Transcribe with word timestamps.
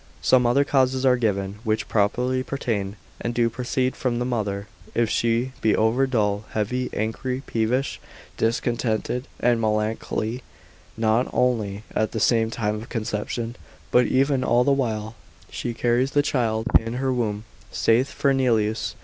Some 0.23 0.47
other 0.47 0.63
causes 0.63 1.05
are 1.05 1.15
given, 1.15 1.59
which 1.63 1.87
properly 1.87 2.41
pertain, 2.41 2.95
and 3.19 3.35
do 3.35 3.51
proceed 3.51 3.95
from 3.95 4.17
the 4.17 4.25
mother: 4.25 4.67
if 4.95 5.11
she 5.11 5.51
be 5.61 5.75
over 5.75 6.07
dull, 6.07 6.43
heavy, 6.53 6.89
angry, 6.91 7.43
peevish, 7.45 8.01
discontented, 8.35 9.27
and 9.39 9.61
melancholy, 9.61 10.41
not 10.97 11.27
only 11.31 11.83
at 11.95 12.13
the 12.13 12.49
time 12.49 12.75
of 12.81 12.89
conception, 12.89 13.55
but 13.91 14.07
even 14.07 14.43
all 14.43 14.63
the 14.63 14.71
while 14.71 15.13
she 15.51 15.71
carries 15.71 16.09
the 16.13 16.23
child 16.23 16.65
in 16.79 16.93
her 16.93 17.13
womb 17.13 17.43
(saith 17.71 18.09
Fernelius, 18.11 18.93
path. 18.93 18.95
l. 18.95 18.99